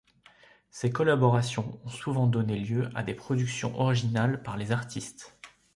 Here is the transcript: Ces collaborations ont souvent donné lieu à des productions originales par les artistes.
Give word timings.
Ces 0.71 0.89
collaborations 0.91 1.79
ont 1.85 1.89
souvent 1.89 2.25
donné 2.25 2.57
lieu 2.57 2.89
à 2.95 3.03
des 3.03 3.13
productions 3.13 3.79
originales 3.79 4.41
par 4.41 4.57
les 4.57 4.71
artistes. 4.71 5.37